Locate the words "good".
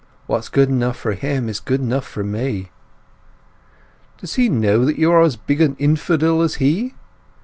0.49-0.67, 1.59-1.79